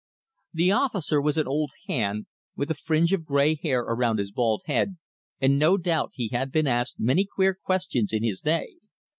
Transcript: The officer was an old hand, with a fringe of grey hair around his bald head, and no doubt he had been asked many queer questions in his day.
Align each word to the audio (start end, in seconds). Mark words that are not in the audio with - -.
The 0.51 0.71
officer 0.71 1.21
was 1.21 1.37
an 1.37 1.45
old 1.47 1.73
hand, 1.87 2.25
with 2.55 2.71
a 2.71 2.73
fringe 2.73 3.13
of 3.13 3.23
grey 3.23 3.53
hair 3.61 3.81
around 3.81 4.17
his 4.17 4.31
bald 4.31 4.63
head, 4.65 4.97
and 5.39 5.59
no 5.59 5.77
doubt 5.77 6.13
he 6.15 6.29
had 6.29 6.51
been 6.51 6.65
asked 6.65 6.99
many 6.99 7.23
queer 7.35 7.53
questions 7.53 8.11
in 8.11 8.23
his 8.23 8.41
day. 8.41 8.77